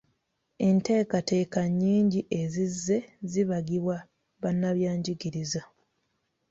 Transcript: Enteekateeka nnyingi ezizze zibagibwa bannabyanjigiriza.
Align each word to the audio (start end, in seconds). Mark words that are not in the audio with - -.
Enteekateeka 0.67 1.61
nnyingi 1.71 2.21
ezizze 2.41 2.97
zibagibwa 3.31 3.97
bannabyanjigiriza. 4.41 5.61